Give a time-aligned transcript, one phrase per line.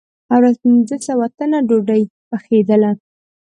[0.29, 2.91] هره ورځ پنځه سوه تنه ډوډۍ پخېدله.